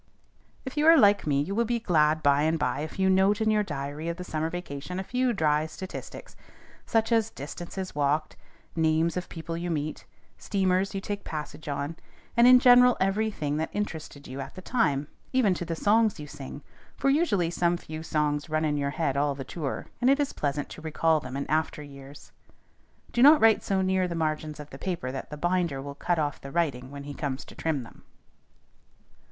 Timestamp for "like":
0.97-1.27